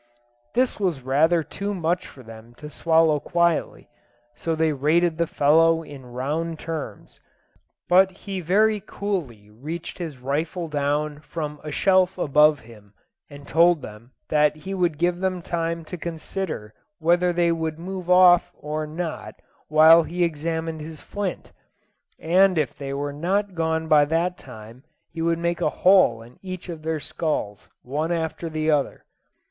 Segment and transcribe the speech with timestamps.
[0.55, 3.87] This was rather too much for them to swallow quietly,
[4.33, 7.19] so they rated the fellow in round terms;
[7.87, 12.95] but he very coolly reached his rifle down from a shelf above him,
[13.29, 18.09] and told them that he would give them time to consider whether they would move
[18.09, 19.35] off or not
[19.67, 21.51] while he examined his flint,
[22.17, 26.39] and if they were not gone by that time, he would make a hole in
[26.41, 29.05] each of their skulls, one after the other.